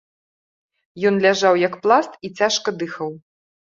Ён 1.11 1.15
ляжаў 1.27 1.61
як 1.67 1.73
пласт 1.83 2.13
і 2.29 2.33
цяжка 2.41 2.69
дыхаў. 2.83 3.11